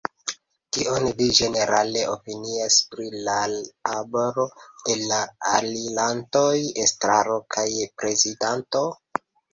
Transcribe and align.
Kion 0.75 1.03
vi 1.17 1.25
ĝenerale 1.39 2.01
opinias 2.13 2.77
pri 2.95 3.05
lal 3.27 3.53
aboro 3.97 4.45
de 4.87 4.95
la 5.13 5.19
elirantaj 5.51 6.57
estraro 6.87 7.37
kaj 7.57 7.67
prezidanto? 8.03 8.83